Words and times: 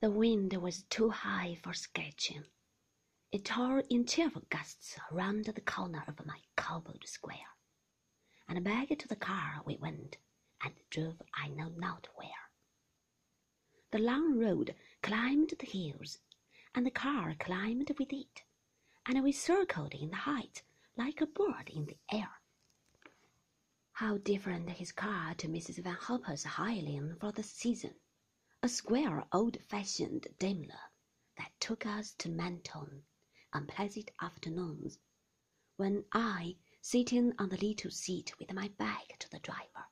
The 0.00 0.10
wind 0.10 0.52
was 0.52 0.82
too 0.82 1.08
high 1.08 1.54
for 1.54 1.72
sketching. 1.72 2.44
It 3.32 3.46
tore 3.46 3.80
in 3.88 4.04
cheerful 4.04 4.42
gusts 4.50 4.98
round 5.10 5.46
the 5.46 5.60
corner 5.62 6.04
of 6.06 6.26
my 6.26 6.42
cobbled 6.54 7.08
square, 7.08 7.56
and 8.46 8.62
back 8.62 8.90
to 8.90 9.08
the 9.08 9.16
car 9.16 9.62
we 9.64 9.78
went, 9.78 10.18
and 10.60 10.74
drove 10.90 11.22
I 11.32 11.48
know 11.48 11.70
not 11.70 12.08
where. 12.14 12.50
The 13.90 13.98
long 13.98 14.38
road 14.38 14.76
climbed 15.02 15.54
the 15.58 15.64
hills, 15.66 16.18
and 16.74 16.84
the 16.84 16.90
car 16.90 17.34
climbed 17.34 17.90
with 17.98 18.12
it, 18.12 18.42
and 19.06 19.24
we 19.24 19.32
circled 19.32 19.94
in 19.94 20.10
the 20.10 20.16
height 20.16 20.62
like 20.94 21.22
a 21.22 21.26
bird 21.26 21.70
in 21.70 21.86
the 21.86 21.98
air. 22.12 22.42
How 23.92 24.18
different 24.18 24.68
his 24.72 24.92
car 24.92 25.34
to 25.36 25.48
Mrs. 25.48 25.82
Van 25.82 25.94
Hopper's 25.94 26.44
hireling 26.44 27.16
for 27.18 27.32
the 27.32 27.42
season! 27.42 27.94
A 28.62 28.70
square, 28.70 29.26
old-fashioned 29.32 30.28
Daimler 30.38 30.90
that 31.36 31.52
took 31.60 31.84
us 31.84 32.14
to 32.14 32.30
Mentone 32.30 33.04
on 33.52 33.66
pleasant 33.66 34.10
afternoons, 34.22 34.98
when 35.76 36.06
I, 36.10 36.56
sitting 36.80 37.34
on 37.38 37.50
the 37.50 37.58
little 37.58 37.90
seat 37.90 38.38
with 38.38 38.50
my 38.54 38.68
back 38.68 39.18
to 39.18 39.28
the 39.28 39.40
driver, 39.40 39.84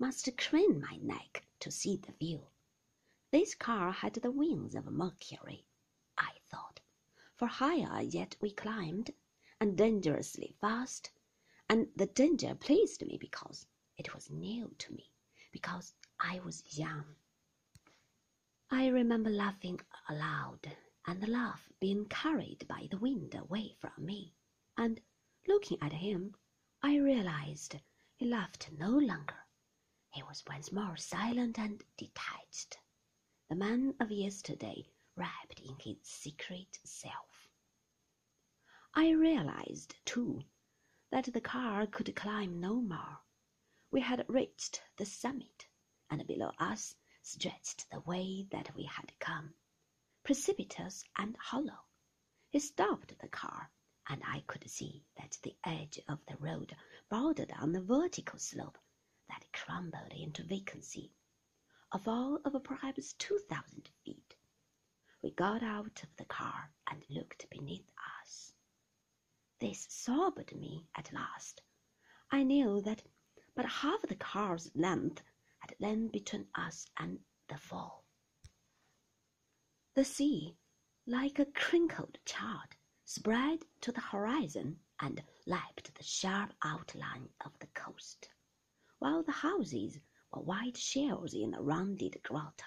must 0.00 0.36
crane 0.36 0.80
my 0.80 0.96
neck 0.96 1.46
to 1.60 1.70
see 1.70 1.96
the 1.96 2.10
view. 2.10 2.48
This 3.30 3.54
car 3.54 3.92
had 3.92 4.14
the 4.14 4.32
wings 4.32 4.74
of 4.74 4.86
Mercury, 4.86 5.64
I 6.18 6.32
thought, 6.50 6.80
for 7.36 7.46
higher 7.46 8.02
yet 8.02 8.34
we 8.40 8.50
climbed, 8.50 9.12
and 9.60 9.78
dangerously 9.78 10.56
fast 10.60 11.12
and 11.68 11.88
the 11.94 12.06
danger 12.06 12.56
pleased 12.56 13.06
me 13.06 13.16
because 13.16 13.68
it 13.96 14.12
was 14.12 14.28
new 14.28 14.74
to 14.78 14.92
me, 14.92 15.12
because 15.52 15.94
I 16.18 16.40
was 16.40 16.64
young. 16.76 17.14
I 18.74 18.86
remember 18.86 19.28
laughing 19.28 19.82
aloud, 20.08 20.78
and 21.06 21.22
the 21.22 21.26
laugh 21.26 21.70
being 21.78 22.06
carried 22.06 22.66
by 22.66 22.88
the 22.90 22.96
wind 22.96 23.34
away 23.34 23.76
from 23.78 23.92
me, 23.98 24.34
and 24.78 24.98
looking 25.46 25.76
at 25.82 25.92
him, 25.92 26.34
I 26.82 26.96
realized 26.96 27.76
he 28.16 28.24
laughed 28.24 28.72
no 28.72 28.88
longer. 28.88 29.36
He 30.08 30.22
was 30.22 30.42
once 30.48 30.72
more 30.72 30.96
silent 30.96 31.58
and 31.58 31.84
detached, 31.98 32.78
the 33.50 33.56
man 33.56 33.94
of 34.00 34.10
yesterday 34.10 34.86
wrapped 35.16 35.60
in 35.60 35.76
his 35.78 35.98
secret 36.04 36.80
self. 36.82 37.50
I 38.94 39.10
realized, 39.10 39.96
too, 40.06 40.44
that 41.10 41.30
the 41.30 41.42
car 41.42 41.86
could 41.86 42.16
climb 42.16 42.58
no 42.58 42.80
more. 42.80 43.20
We 43.90 44.00
had 44.00 44.24
reached 44.30 44.82
the 44.96 45.04
summit, 45.04 45.68
and 46.08 46.26
below 46.26 46.52
us 46.58 46.96
stretched 47.22 47.90
the 47.90 48.00
way 48.00 48.46
that 48.50 48.74
we 48.74 48.84
had 48.84 49.12
come, 49.18 49.54
precipitous 50.24 51.04
and 51.16 51.36
hollow. 51.38 51.86
He 52.50 52.58
stopped 52.58 53.18
the 53.18 53.28
car, 53.28 53.70
and 54.08 54.20
I 54.26 54.42
could 54.46 54.68
see 54.68 55.04
that 55.16 55.38
the 55.42 55.56
edge 55.64 56.00
of 56.08 56.18
the 56.26 56.36
road 56.38 56.74
bordered 57.08 57.52
on 57.58 57.74
a 57.74 57.80
vertical 57.80 58.38
slope 58.38 58.78
that 59.28 59.52
crumbled 59.52 60.12
into 60.12 60.42
vacancy, 60.42 61.12
a 61.92 61.98
fall 61.98 62.40
of 62.44 62.62
perhaps 62.64 63.14
two 63.14 63.38
thousand 63.48 63.88
feet. 64.04 64.34
We 65.22 65.30
got 65.30 65.62
out 65.62 66.02
of 66.02 66.16
the 66.16 66.24
car 66.24 66.70
and 66.90 67.04
looked 67.08 67.48
beneath 67.50 67.88
us. 68.20 68.52
This 69.60 69.86
sobered 69.88 70.52
me 70.54 70.86
at 70.96 71.12
last. 71.12 71.62
I 72.30 72.42
knew 72.42 72.80
that 72.82 73.02
but 73.54 73.66
half 73.66 74.02
the 74.02 74.16
car's 74.16 74.70
length 74.74 75.22
lain 75.82 76.08
between 76.08 76.46
us 76.54 76.86
and 76.98 77.18
the 77.48 77.58
fall. 77.58 78.04
The 79.94 80.04
sea, 80.04 80.56
like 81.06 81.38
a 81.40 81.44
crinkled 81.46 82.16
chart, 82.24 82.76
spread 83.04 83.58
to 83.82 83.92
the 83.92 84.00
horizon 84.00 84.78
and 85.00 85.22
lapped 85.46 85.92
the 85.94 86.04
sharp 86.04 86.54
outline 86.64 87.28
of 87.44 87.52
the 87.58 87.66
coast, 87.74 88.30
while 89.00 89.22
the 89.24 89.32
houses 89.32 89.98
were 90.32 90.42
white 90.42 90.76
shells 90.76 91.34
in 91.34 91.52
a 91.54 91.60
rounded 91.60 92.22
grotto, 92.22 92.64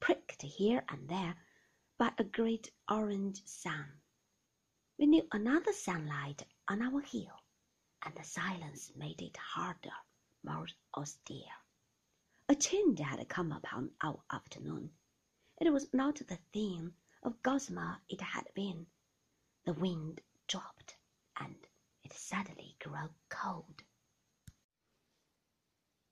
pricked 0.00 0.42
here 0.42 0.84
and 0.88 1.08
there 1.08 1.36
by 1.96 2.10
a 2.18 2.24
great 2.24 2.72
orange 2.90 3.40
sun. 3.46 3.86
We 4.98 5.06
knew 5.06 5.26
another 5.32 5.72
sunlight 5.72 6.44
on 6.68 6.82
our 6.82 7.00
hill, 7.00 7.40
and 8.04 8.14
the 8.16 8.24
silence 8.24 8.92
made 8.96 9.22
it 9.22 9.36
harder, 9.36 9.96
more 10.42 10.66
austere. 10.96 11.63
A 12.46 12.54
change 12.54 13.00
had 13.00 13.26
come 13.30 13.52
upon 13.52 13.92
our 14.02 14.22
afternoon. 14.30 14.90
It 15.58 15.70
was 15.72 15.94
not 15.94 16.16
the 16.16 16.38
thing 16.52 16.94
of 17.22 17.42
gossamer 17.42 18.02
it 18.08 18.20
had 18.20 18.52
been. 18.54 18.86
The 19.64 19.72
wind 19.72 20.20
dropped, 20.46 20.98
and 21.36 21.66
it 22.02 22.12
suddenly 22.12 22.76
grew 22.80 23.14
cold. 23.30 23.82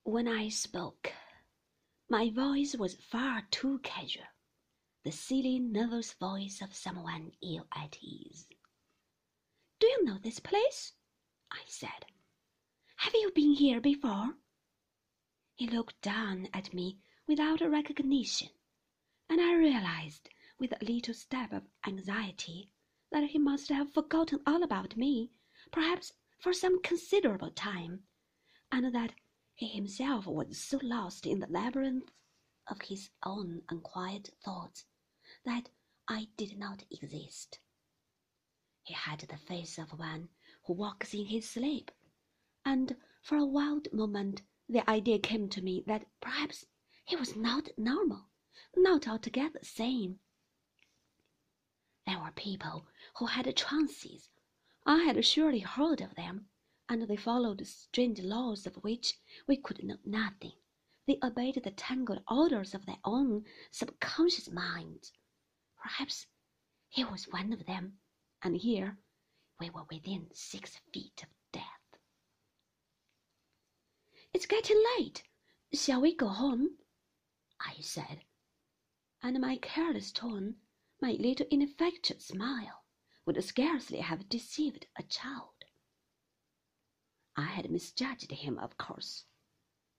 When 0.01 0.27
I 0.27 0.49
spoke, 0.49 1.13
my 2.09 2.31
voice 2.31 2.75
was 2.75 2.95
far 2.95 3.43
too 3.51 3.77
casual, 3.79 4.25
the 5.03 5.11
silly, 5.11 5.59
nervous 5.59 6.13
voice 6.13 6.61
of 6.61 6.75
someone 6.75 7.33
ill 7.43 7.67
at 7.75 7.97
ease. 8.01 8.47
Do 9.79 9.85
you 9.85 10.03
know 10.03 10.17
this 10.17 10.39
place? 10.39 10.93
I 11.51 11.61
said. 11.67 12.07
Have 12.95 13.13
you 13.13 13.31
been 13.35 13.53
here 13.53 13.79
before? 13.79 14.35
He 15.55 15.67
looked 15.67 16.01
down 16.01 16.49
at 16.51 16.73
me 16.73 16.97
without 17.27 17.61
recognition, 17.61 18.49
and 19.29 19.39
I 19.39 19.53
realized 19.53 20.29
with 20.57 20.71
a 20.71 20.83
little 20.83 21.13
stab 21.13 21.53
of 21.53 21.67
anxiety 21.85 22.71
that 23.11 23.29
he 23.29 23.37
must 23.37 23.69
have 23.69 23.93
forgotten 23.93 24.41
all 24.47 24.63
about 24.63 24.97
me, 24.97 25.29
perhaps 25.71 26.13
for 26.39 26.53
some 26.53 26.81
considerable 26.81 27.51
time, 27.51 28.07
and 28.71 28.95
that 28.95 29.13
he 29.53 29.67
himself 29.67 30.25
was 30.25 30.57
so 30.59 30.79
lost 30.81 31.27
in 31.27 31.37
the 31.37 31.45
labyrinth 31.45 32.11
of 32.65 32.81
his 32.81 33.11
own 33.21 33.61
unquiet 33.69 34.31
thoughts 34.43 34.85
that 35.45 35.69
I 36.07 36.29
did 36.35 36.57
not 36.57 36.83
exist. 36.89 37.59
He 38.81 38.95
had 38.95 39.19
the 39.19 39.37
face 39.37 39.77
of 39.77 39.99
one 39.99 40.29
who 40.65 40.73
walks 40.73 41.13
in 41.13 41.27
his 41.27 41.47
sleep, 41.47 41.91
and 42.65 42.97
for 43.21 43.37
a 43.37 43.45
wild 43.45 43.93
moment 43.93 44.41
the 44.69 44.89
idea 44.89 45.19
came 45.19 45.49
to 45.49 45.61
me 45.61 45.83
that 45.87 46.07
perhaps 46.21 46.65
he 47.05 47.15
was 47.15 47.35
not 47.35 47.69
normal, 47.77 48.29
not 48.75 49.07
altogether 49.07 49.59
sane. 49.61 50.19
There 52.05 52.19
were 52.19 52.31
people 52.31 52.87
who 53.17 53.25
had 53.25 53.55
trances. 53.55 54.29
I 54.85 55.03
had 55.03 55.25
surely 55.25 55.59
heard 55.59 56.01
of 56.01 56.15
them, 56.15 56.49
and 56.89 57.01
they 57.03 57.15
followed 57.15 57.65
strange 57.67 58.19
laws 58.21 58.65
of 58.65 58.75
which 58.83 59.19
we 59.47 59.57
could 59.57 59.83
know 59.83 59.97
nothing. 60.05 60.53
They 61.05 61.19
obeyed 61.21 61.61
the 61.63 61.71
tangled 61.71 62.23
orders 62.27 62.73
of 62.73 62.85
their 62.85 62.99
own 63.03 63.45
subconscious 63.71 64.49
minds. 64.49 65.11
Perhaps 65.81 66.27
he 66.89 67.03
was 67.03 67.27
one 67.27 67.51
of 67.51 67.65
them 67.65 67.99
and 68.43 68.57
here 68.57 68.97
we 69.59 69.69
were 69.69 69.85
within 69.89 70.29
six 70.33 70.77
feet 70.93 71.23
of. 71.23 71.29
It's 74.33 74.47
getting 74.47 74.83
late. 74.97 75.23
Shall 75.73 76.01
we 76.01 76.15
go 76.15 76.27
home? 76.27 76.77
I 77.59 77.75
said, 77.81 78.25
and 79.21 79.39
my 79.39 79.57
careless 79.57 80.11
tone, 80.11 80.55
my 80.99 81.11
little 81.11 81.45
ineffectual 81.51 82.19
smile, 82.19 82.83
would 83.25 83.41
scarcely 83.43 83.99
have 83.99 84.29
deceived 84.29 84.87
a 84.95 85.03
child. 85.03 85.65
I 87.35 87.45
had 87.45 87.69
misjudged 87.69 88.31
him, 88.31 88.57
of 88.57 88.77
course. 88.77 89.25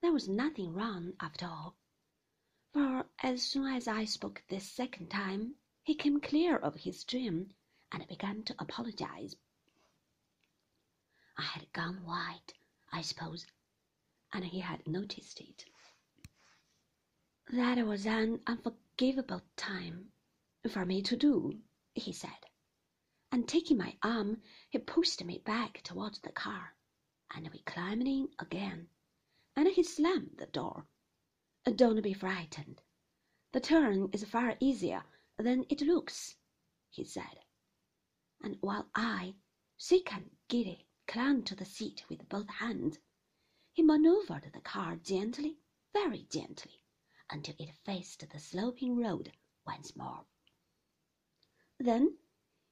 There 0.02 0.12
was 0.12 0.28
nothing 0.28 0.72
wrong 0.74 1.14
after 1.20 1.46
all, 1.46 1.76
for 2.72 3.06
as 3.22 3.42
soon 3.42 3.72
as 3.72 3.86
I 3.86 4.04
spoke 4.04 4.42
this 4.48 4.68
second 4.68 5.10
time, 5.10 5.54
he 5.84 5.94
came 5.94 6.20
clear 6.20 6.56
of 6.56 6.74
his 6.80 7.04
dream 7.04 7.54
and 7.92 8.06
began 8.08 8.42
to 8.44 8.56
apologize. 8.58 9.36
I 11.38 11.42
had 11.42 11.72
gone 11.72 12.04
white, 12.04 12.54
I 12.92 13.00
suppose, 13.00 13.46
and 14.34 14.44
he 14.44 14.60
had 14.60 14.86
noticed 14.86 15.40
it. 15.40 15.64
That 17.50 17.78
was 17.86 18.04
an 18.04 18.42
unforgivable 18.46 19.40
time 19.56 20.12
for 20.68 20.84
me 20.84 21.00
to 21.00 21.16
do, 21.16 21.62
he 21.94 22.12
said, 22.12 22.44
and 23.32 23.48
taking 23.48 23.78
my 23.78 23.96
arm, 24.02 24.42
he 24.68 24.78
pushed 24.78 25.24
me 25.24 25.38
back 25.38 25.80
towards 25.82 26.18
the 26.20 26.32
car, 26.32 26.76
and 27.34 27.48
we 27.50 27.62
climbed 27.62 28.06
in 28.06 28.28
again, 28.38 28.90
and 29.56 29.68
he 29.68 29.82
slammed 29.82 30.36
the 30.36 30.46
door. 30.46 30.86
Don't 31.64 32.02
be 32.02 32.12
frightened. 32.12 32.82
The 33.52 33.60
turn 33.60 34.10
is 34.12 34.24
far 34.24 34.58
easier 34.60 35.04
than 35.38 35.64
it 35.70 35.80
looks, 35.80 36.36
he 36.90 37.04
said 37.04 37.38
and 38.44 38.58
while 38.60 38.90
I, 38.94 39.36
sick 39.78 40.12
and 40.12 40.30
giddy, 40.48 40.86
clung 41.06 41.44
to 41.44 41.54
the 41.56 41.64
seat 41.64 42.04
with 42.10 42.28
both 42.28 42.48
hands, 42.50 42.98
he 43.74 43.82
maneuvered 43.82 44.48
the 44.52 44.60
car 44.60 44.94
gently, 44.94 45.58
very 45.92 46.22
gently, 46.30 46.80
until 47.28 47.56
it 47.58 47.74
faced 47.84 48.24
the 48.30 48.38
sloping 48.38 48.96
road 48.96 49.32
once 49.66 49.96
more. 49.96 50.24
Then 51.78 52.16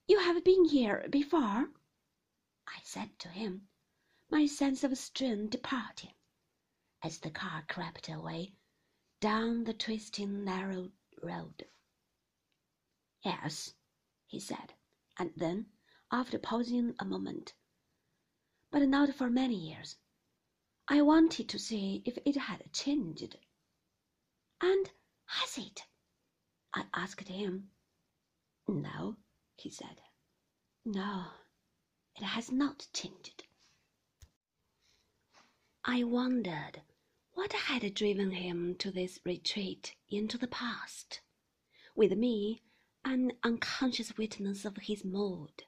you 0.06 0.20
have 0.20 0.44
been 0.44 0.64
here 0.64 1.04
before? 1.10 1.72
I 2.68 2.78
said 2.84 3.18
to 3.18 3.28
him, 3.28 3.66
my 4.30 4.46
sense 4.46 4.84
of 4.84 4.96
strain 4.96 5.48
departing, 5.48 6.14
as 7.02 7.18
the 7.18 7.32
car 7.32 7.64
crept 7.68 8.08
away 8.08 8.54
down 9.18 9.64
the 9.64 9.74
twisting 9.74 10.44
narrow 10.44 10.92
road. 11.20 11.66
Yes, 13.24 13.74
he 14.28 14.38
said, 14.38 14.74
and 15.18 15.32
then, 15.36 15.66
after 16.12 16.38
pausing 16.38 16.94
a 17.00 17.04
moment, 17.04 17.54
but 18.70 18.82
not 18.82 19.14
for 19.16 19.28
many 19.28 19.56
years, 19.56 19.96
I 20.88 21.00
wanted 21.02 21.48
to 21.48 21.58
see 21.58 22.02
if 22.04 22.18
it 22.24 22.36
had 22.36 22.72
changed. 22.72 23.36
And 24.60 24.90
has 25.26 25.58
it? 25.58 25.84
I 26.74 26.86
asked 26.92 27.28
him. 27.28 27.70
No, 28.66 29.16
he 29.56 29.70
said. 29.70 30.00
No, 30.84 31.26
it 32.16 32.24
has 32.24 32.50
not 32.50 32.88
changed. 32.92 33.44
I 35.84 36.04
wondered 36.04 36.82
what 37.34 37.52
had 37.52 37.94
driven 37.94 38.30
him 38.32 38.76
to 38.76 38.90
this 38.90 39.20
retreat 39.24 39.94
into 40.08 40.38
the 40.38 40.48
past, 40.48 41.20
with 41.94 42.12
me 42.12 42.62
an 43.04 43.32
unconscious 43.42 44.16
witness 44.16 44.64
of 44.64 44.76
his 44.76 45.04
mood. 45.04 45.64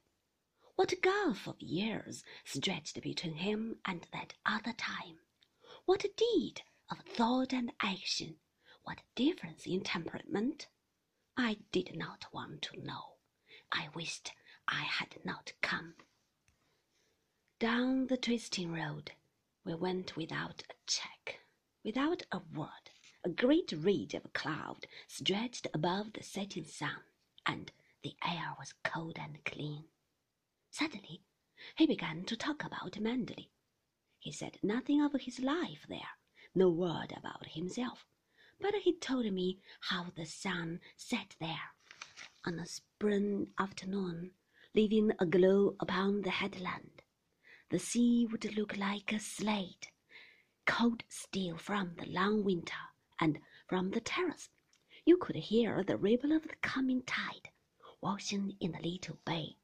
What 0.76 0.92
a 0.92 0.96
gulf 0.96 1.46
of 1.46 1.62
years 1.62 2.24
stretched 2.44 3.00
between 3.00 3.34
him 3.34 3.78
and 3.84 4.06
that 4.12 4.34
other 4.44 4.72
time? 4.72 5.20
What 5.84 6.04
a 6.04 6.10
deed 6.16 6.62
of 6.90 6.98
thought 7.00 7.52
and 7.52 7.72
action? 7.80 8.38
What 8.82 8.98
a 8.98 9.14
difference 9.14 9.66
in 9.66 9.82
temperament? 9.82 10.66
I 11.36 11.58
did 11.70 11.96
not 11.96 12.26
want 12.32 12.62
to 12.62 12.80
know. 12.80 13.14
I 13.70 13.88
wished 13.94 14.32
I 14.66 14.82
had 14.82 15.24
not 15.24 15.52
come. 15.62 15.94
Down 17.60 18.08
the 18.08 18.16
twisting 18.16 18.72
road 18.72 19.12
we 19.64 19.74
went 19.74 20.16
without 20.16 20.64
a 20.68 20.74
check, 20.86 21.40
without 21.84 22.24
a 22.32 22.40
word. 22.52 22.90
A 23.24 23.30
great 23.30 23.72
ridge 23.72 24.14
of 24.14 24.32
cloud 24.32 24.86
stretched 25.06 25.68
above 25.72 26.12
the 26.12 26.22
setting 26.22 26.64
sun, 26.64 27.04
and 27.46 27.70
the 28.02 28.16
air 28.26 28.54
was 28.58 28.74
cold 28.82 29.18
and 29.18 29.42
clean. 29.44 29.84
Suddenly 30.74 31.22
he 31.76 31.86
began 31.86 32.24
to 32.24 32.36
talk 32.36 32.64
about 32.64 33.00
Manderley. 33.00 33.50
He 34.18 34.32
said 34.32 34.58
nothing 34.62 35.00
of 35.00 35.12
his 35.20 35.38
life 35.38 35.86
there, 35.88 36.18
no 36.54 36.68
word 36.68 37.12
about 37.16 37.46
himself 37.46 38.06
but 38.60 38.74
he 38.76 38.94
told 38.94 39.30
me 39.32 39.58
how 39.80 40.06
the 40.16 40.24
sun 40.24 40.80
set 40.96 41.36
there 41.38 41.74
on 42.46 42.58
a 42.58 42.66
spring 42.66 43.48
afternoon, 43.58 44.30
leaving 44.74 45.12
a 45.18 45.26
glow 45.26 45.76
upon 45.80 46.22
the 46.22 46.30
headland. 46.30 47.02
The 47.70 47.78
sea 47.78 48.26
would 48.30 48.56
look 48.56 48.76
like 48.76 49.12
a 49.12 49.18
slate, 49.18 49.90
cold 50.66 51.04
still 51.08 51.58
from 51.58 51.94
the 51.96 52.06
long 52.06 52.42
winter, 52.44 52.74
and 53.20 53.38
from 53.68 53.90
the 53.90 54.00
terrace 54.00 54.48
you 55.04 55.18
could 55.18 55.36
hear 55.36 55.84
the 55.84 55.98
ripple 55.98 56.32
of 56.32 56.44
the 56.44 56.56
coming 56.62 57.02
tide 57.02 57.50
washing 58.00 58.56
in 58.60 58.72
the 58.72 58.80
little 58.88 59.18
bay. 59.24 59.56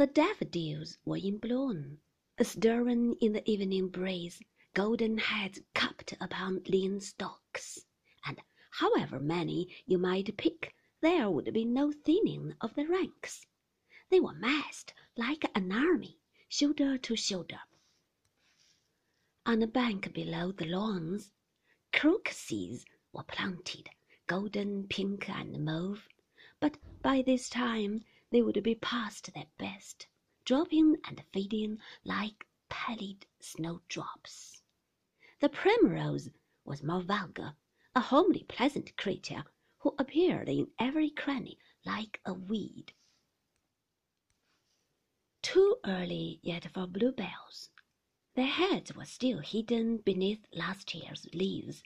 The 0.00 0.06
daffodils 0.06 0.96
were 1.04 1.18
in 1.18 1.36
bloom, 1.36 2.00
stirring 2.40 3.16
in 3.20 3.34
the 3.34 3.46
evening 3.46 3.90
breeze 3.90 4.40
golden 4.72 5.18
heads 5.18 5.60
cupped 5.74 6.14
upon 6.18 6.62
lean 6.62 7.02
stalks, 7.02 7.84
and 8.24 8.40
however 8.70 9.20
many 9.20 9.76
you 9.84 9.98
might 9.98 10.34
pick, 10.38 10.74
there 11.02 11.30
would 11.30 11.52
be 11.52 11.66
no 11.66 11.92
thinning 11.92 12.54
of 12.62 12.74
the 12.76 12.86
ranks. 12.86 13.44
They 14.08 14.20
were 14.20 14.32
massed 14.32 14.94
like 15.18 15.44
an 15.54 15.70
army, 15.70 16.18
shoulder 16.48 16.96
to 16.96 17.14
shoulder. 17.14 17.60
On 19.44 19.60
a 19.60 19.66
bank 19.66 20.14
below 20.14 20.50
the 20.50 20.64
lawns, 20.64 21.30
crocuses 21.92 22.86
were 23.12 23.24
planted, 23.24 23.90
golden, 24.26 24.88
pink, 24.88 25.28
and 25.28 25.62
mauve, 25.62 26.08
but 26.58 26.78
by 27.02 27.20
this 27.20 27.50
time 27.50 28.06
they 28.30 28.42
would 28.42 28.62
be 28.62 28.74
past 28.74 29.32
their 29.34 29.46
best, 29.58 30.06
dropping 30.44 30.96
and 31.04 31.22
fading 31.32 31.78
like 32.04 32.46
pallid 32.68 33.26
snowdrops. 33.40 34.62
The 35.40 35.48
primrose 35.48 36.30
was 36.64 36.82
more 36.82 37.02
vulgar, 37.02 37.56
a 37.94 38.00
homely, 38.00 38.44
pleasant 38.44 38.96
creature 38.96 39.44
who 39.78 39.94
appeared 39.98 40.48
in 40.48 40.70
every 40.78 41.10
cranny 41.10 41.58
like 41.84 42.20
a 42.24 42.32
weed. 42.34 42.92
Too 45.42 45.78
early 45.84 46.38
yet 46.42 46.70
for 46.72 46.86
bluebells. 46.86 47.70
Their 48.34 48.46
heads 48.46 48.94
were 48.94 49.06
still 49.06 49.40
hidden 49.40 49.98
beneath 49.98 50.46
last 50.52 50.94
year's 50.94 51.26
leaves, 51.32 51.82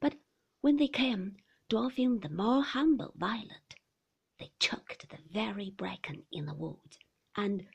but 0.00 0.14
when 0.60 0.76
they 0.76 0.88
came, 0.88 1.38
dwarfing 1.68 2.20
the 2.20 2.28
more 2.28 2.62
humble 2.62 3.12
violet, 3.16 3.74
they 4.38 4.52
choked 4.60 5.08
very 5.32 5.70
bracken 5.70 6.24
in 6.30 6.46
the 6.46 6.54
woods, 6.54 6.98
and, 7.36 7.66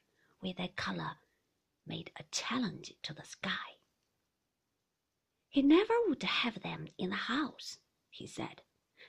with 0.42 0.58
their 0.58 0.70
color, 0.76 1.18
made 1.86 2.12
a 2.20 2.24
challenge 2.32 2.94
to 3.04 3.14
the 3.14 3.24
sky. 3.24 3.78
He 5.50 5.62
never 5.62 5.94
would 6.08 6.22
have 6.24 6.62
them 6.62 6.88
in 6.98 7.10
the 7.10 7.16
house, 7.16 7.78
he 8.10 8.28
said. 8.28 8.62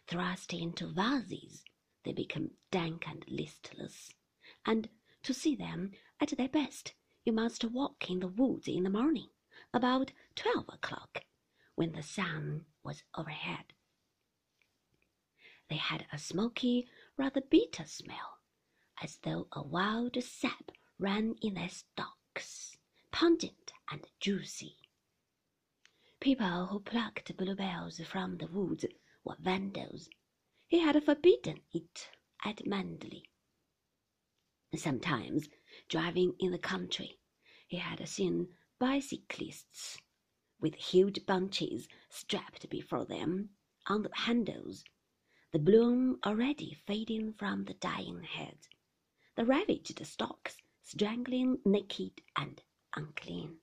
Thrust 0.06 0.52
into 0.52 0.86
vases, 0.86 1.64
they 2.04 2.12
become 2.12 2.52
dank 2.70 3.06
and 3.06 3.24
listless, 3.28 4.14
and 4.64 4.88
to 5.22 5.34
see 5.34 5.54
them 5.54 5.92
at 6.20 6.30
their 6.30 6.48
best, 6.48 6.94
you 7.24 7.32
must 7.32 7.64
walk 7.64 8.08
in 8.08 8.20
the 8.20 8.28
woods 8.28 8.68
in 8.68 8.84
the 8.84 8.90
morning, 8.90 9.28
about 9.74 10.12
twelve 10.34 10.64
o'clock, 10.72 11.24
when 11.74 11.92
the 11.92 12.02
sun 12.02 12.64
was 12.82 13.02
overhead. 13.14 13.74
They 15.68 15.76
had 15.76 16.06
a 16.10 16.18
smoky, 16.18 16.88
rather 17.18 17.42
bitter 17.42 17.84
smell, 17.84 18.37
as 19.02 19.18
though 19.18 19.46
a 19.52 19.62
wild 19.62 20.20
sap 20.22 20.72
ran 20.98 21.34
in 21.40 21.54
their 21.54 21.68
stalks, 21.68 22.76
pungent 23.12 23.72
and 23.90 24.06
juicy. 24.18 24.76
People 26.20 26.66
who 26.66 26.80
plucked 26.80 27.36
bluebells 27.36 28.00
from 28.00 28.38
the 28.38 28.48
woods 28.48 28.84
were 29.24 29.36
vandals. 29.38 30.08
He 30.66 30.80
had 30.80 31.02
forbidden 31.04 31.60
it 31.72 32.10
at 32.44 32.66
Manderley. 32.66 33.22
Sometimes, 34.74 35.48
driving 35.88 36.34
in 36.40 36.50
the 36.50 36.58
country, 36.58 37.18
he 37.68 37.76
had 37.76 38.06
seen 38.08 38.48
bicyclists 38.78 39.98
with 40.60 40.74
huge 40.74 41.24
bunches 41.24 41.88
strapped 42.10 42.68
before 42.68 43.04
them 43.04 43.50
on 43.86 44.02
the 44.02 44.10
handles, 44.12 44.84
the 45.52 45.58
bloom 45.58 46.18
already 46.26 46.74
fading 46.86 47.32
from 47.32 47.64
the 47.64 47.74
dying 47.74 48.24
heads, 48.24 48.68
the 49.38 49.44
ravaged 49.44 50.04
stalks 50.04 50.56
strangling 50.82 51.56
naked 51.64 52.10
and 52.36 52.60
unclean. 52.96 53.56